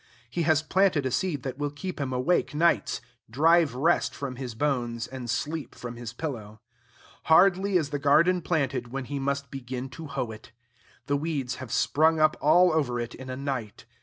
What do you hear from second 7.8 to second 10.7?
the garden planted, when he must begin to hoe it.